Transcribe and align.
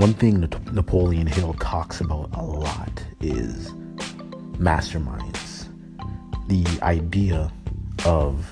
one 0.00 0.14
thing 0.14 0.40
Napoleon 0.72 1.26
Hill 1.26 1.52
talks 1.60 2.00
about 2.00 2.30
a 2.32 2.42
lot 2.42 3.04
is 3.20 3.70
masterminds. 4.56 5.68
The 6.48 6.64
idea 6.82 7.52
of 8.06 8.48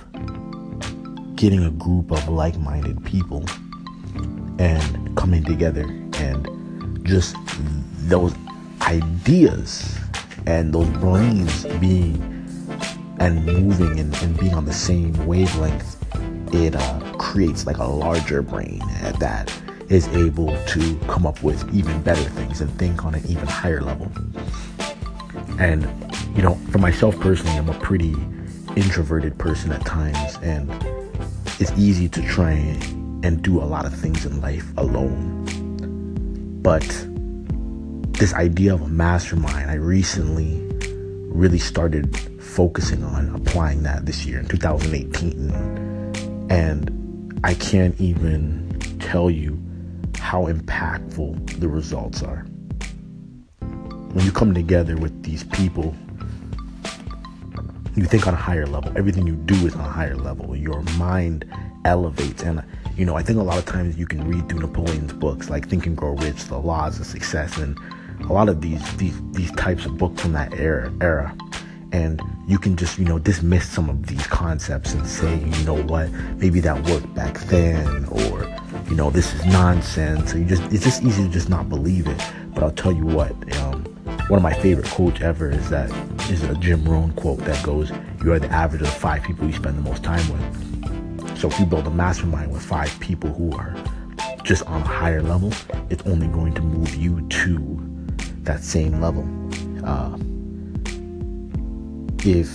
getting 1.36 1.64
a 1.64 1.70
group 1.70 2.12
of 2.12 2.28
like 2.28 2.58
minded 2.58 3.02
people 3.02 3.46
and 4.58 5.16
coming 5.16 5.42
together 5.42 5.84
and 6.16 7.02
just 7.06 7.34
those 8.10 8.34
ideas 8.82 9.98
and 10.46 10.74
those 10.74 10.90
brains 10.98 11.64
being 11.80 12.20
and 13.20 13.46
moving 13.46 13.98
and, 13.98 14.14
and 14.16 14.38
being 14.38 14.52
on 14.52 14.66
the 14.66 14.74
same 14.74 15.14
wavelength, 15.26 15.96
it 16.52 16.76
uh, 16.76 17.00
creates 17.16 17.64
like 17.64 17.78
a 17.78 17.84
larger 17.84 18.42
brain 18.42 18.82
at 19.00 19.18
that 19.18 19.50
is 19.88 20.08
able 20.08 20.54
to 20.66 20.98
come 21.08 21.26
up 21.26 21.42
with 21.42 21.74
even 21.74 22.02
better 22.02 22.22
things 22.30 22.60
and 22.60 22.70
think 22.78 23.04
on 23.04 23.14
an 23.14 23.24
even 23.26 23.46
higher 23.46 23.80
level. 23.80 24.10
And, 25.58 25.82
you 26.36 26.42
know, 26.42 26.54
for 26.70 26.78
myself 26.78 27.18
personally, 27.20 27.56
I'm 27.56 27.68
a 27.68 27.78
pretty 27.80 28.14
introverted 28.76 29.38
person 29.38 29.72
at 29.72 29.84
times, 29.84 30.38
and 30.42 30.70
it's 31.58 31.72
easy 31.72 32.08
to 32.10 32.22
try 32.22 32.52
and 32.52 33.42
do 33.42 33.60
a 33.60 33.64
lot 33.64 33.86
of 33.86 33.94
things 33.94 34.24
in 34.24 34.40
life 34.40 34.66
alone. 34.76 35.44
But 36.62 36.86
this 38.18 38.34
idea 38.34 38.74
of 38.74 38.82
a 38.82 38.88
mastermind, 38.88 39.70
I 39.70 39.74
recently 39.74 40.62
really 41.28 41.58
started 41.58 42.16
focusing 42.42 43.02
on 43.04 43.34
applying 43.34 43.82
that 43.84 44.06
this 44.06 44.26
year 44.26 44.40
in 44.40 44.46
2018. 44.46 45.50
And 46.50 47.40
I 47.44 47.54
can't 47.54 47.98
even 48.00 48.78
tell 48.98 49.30
you 49.30 49.58
how 50.28 50.44
impactful 50.44 51.58
the 51.58 51.66
results 51.66 52.22
are. 52.22 52.44
When 54.12 54.26
you 54.26 54.30
come 54.30 54.52
together 54.52 54.94
with 54.94 55.22
these 55.22 55.44
people, 55.44 55.94
you 57.96 58.04
think 58.04 58.26
on 58.26 58.34
a 58.34 58.36
higher 58.36 58.66
level. 58.66 58.92
Everything 58.94 59.26
you 59.26 59.36
do 59.36 59.54
is 59.66 59.74
on 59.74 59.80
a 59.80 59.88
higher 59.88 60.16
level. 60.16 60.54
Your 60.54 60.82
mind 60.98 61.50
elevates. 61.86 62.42
And, 62.42 62.62
you 62.94 63.06
know, 63.06 63.16
I 63.16 63.22
think 63.22 63.38
a 63.38 63.42
lot 63.42 63.56
of 63.56 63.64
times 63.64 63.96
you 63.96 64.04
can 64.04 64.28
read 64.28 64.46
through 64.50 64.60
Napoleon's 64.60 65.14
books, 65.14 65.48
like 65.48 65.66
Think 65.66 65.86
and 65.86 65.96
Grow 65.96 66.10
Rich, 66.10 66.44
The 66.44 66.58
Laws 66.58 67.00
of 67.00 67.06
Success, 67.06 67.56
and 67.56 67.78
a 68.28 68.32
lot 68.34 68.50
of 68.50 68.60
these 68.60 68.84
these 68.98 69.18
these 69.30 69.52
types 69.52 69.86
of 69.86 69.96
books 69.96 70.20
from 70.20 70.32
that 70.32 70.52
era 70.52 70.92
era 71.00 71.34
and 71.92 72.20
you 72.46 72.58
can 72.58 72.76
just 72.76 72.98
you 72.98 73.04
know 73.04 73.18
dismiss 73.18 73.66
some 73.66 73.88
of 73.88 74.06
these 74.06 74.26
concepts 74.26 74.92
and 74.92 75.06
say 75.06 75.38
you 75.38 75.64
know 75.64 75.80
what 75.84 76.10
maybe 76.36 76.58
that 76.58 76.82
worked 76.88 77.14
back 77.14 77.38
then 77.42 78.04
or 78.06 78.57
you 78.88 78.96
know 78.96 79.10
this 79.10 79.34
is 79.34 79.44
nonsense. 79.46 80.34
You 80.34 80.44
just 80.44 80.62
it's 80.72 80.84
just 80.84 81.02
easy 81.02 81.24
to 81.24 81.28
just 81.28 81.48
not 81.48 81.68
believe 81.68 82.06
it. 82.06 82.20
But 82.54 82.62
i'll 82.62 82.72
tell 82.72 82.92
you 82.92 83.04
what 83.04 83.30
um, 83.58 83.84
one 84.28 84.38
of 84.38 84.42
my 84.42 84.54
favorite 84.54 84.88
quotes 84.88 85.20
ever 85.20 85.50
is 85.50 85.70
that 85.70 85.90
is 86.30 86.42
a 86.42 86.54
jim 86.56 86.84
rohn 86.84 87.12
quote 87.12 87.38
that 87.40 87.62
goes 87.64 87.92
you 88.24 88.32
are 88.32 88.38
the 88.38 88.50
average 88.50 88.82
of 88.82 88.88
the 88.88 88.92
five 88.92 89.22
people 89.22 89.46
you 89.46 89.52
spend 89.52 89.78
the 89.78 89.82
most 89.82 90.02
time 90.02 90.26
with. 90.30 91.38
So 91.38 91.48
if 91.48 91.58
you 91.60 91.66
build 91.66 91.86
a 91.86 91.90
mastermind 91.90 92.50
with 92.50 92.62
five 92.62 92.98
people 93.00 93.32
who 93.32 93.52
are 93.52 93.76
just 94.42 94.64
on 94.64 94.80
a 94.80 94.84
higher 94.84 95.22
level 95.22 95.52
it's 95.90 96.04
only 96.06 96.26
going 96.28 96.54
to 96.54 96.62
move 96.62 96.94
you 96.94 97.20
to 97.28 97.78
that 98.42 98.64
same 98.64 99.00
level. 99.00 99.24
Uh, 99.84 100.16
if 102.26 102.50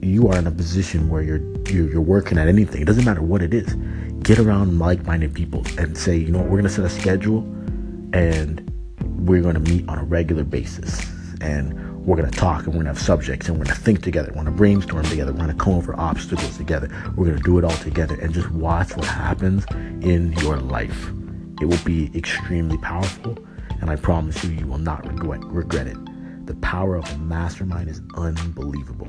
you 0.00 0.28
are 0.28 0.38
in 0.38 0.46
a 0.46 0.50
position 0.50 1.08
where 1.08 1.22
you're 1.22 1.40
you're 1.68 2.00
working 2.00 2.38
at 2.38 2.48
anything, 2.48 2.82
it 2.82 2.86
doesn't 2.86 3.04
matter 3.04 3.22
what 3.22 3.42
it 3.42 3.52
is. 3.52 3.74
Get 4.28 4.38
around 4.40 4.78
like-minded 4.78 5.32
people 5.32 5.64
and 5.78 5.96
say, 5.96 6.18
you 6.18 6.30
know 6.30 6.40
what, 6.40 6.50
we're 6.50 6.58
gonna 6.58 6.68
set 6.68 6.84
a 6.84 6.90
schedule, 6.90 7.38
and 8.12 8.70
we're 9.26 9.40
gonna 9.40 9.58
meet 9.58 9.88
on 9.88 9.98
a 9.98 10.04
regular 10.04 10.44
basis, 10.44 11.00
and 11.40 12.04
we're 12.04 12.16
gonna 12.16 12.30
talk, 12.30 12.66
and 12.66 12.74
we're 12.74 12.80
gonna 12.80 12.90
have 12.90 13.00
subjects, 13.00 13.48
and 13.48 13.58
we're 13.58 13.64
gonna 13.64 13.78
think 13.78 14.02
together, 14.02 14.28
we're 14.28 14.44
gonna 14.44 14.54
brainstorm 14.54 15.02
together, 15.04 15.32
we're 15.32 15.38
gonna 15.38 15.54
come 15.54 15.72
over 15.72 15.98
obstacles 15.98 16.58
together, 16.58 16.90
we're 17.16 17.24
gonna 17.24 17.38
do 17.38 17.56
it 17.56 17.64
all 17.64 17.70
together, 17.78 18.16
and 18.20 18.34
just 18.34 18.50
watch 18.50 18.94
what 18.98 19.06
happens 19.06 19.64
in 20.02 20.34
your 20.42 20.58
life. 20.58 21.10
It 21.62 21.64
will 21.64 21.82
be 21.86 22.10
extremely 22.14 22.76
powerful, 22.76 23.38
and 23.80 23.88
I 23.88 23.96
promise 23.96 24.44
you, 24.44 24.50
you 24.50 24.66
will 24.66 24.76
not 24.76 25.06
regret 25.10 25.42
regret 25.46 25.86
it. 25.86 25.96
The 26.44 26.54
power 26.56 26.96
of 26.96 27.10
a 27.10 27.16
mastermind 27.16 27.88
is 27.88 28.02
unbelievable. 28.14 29.08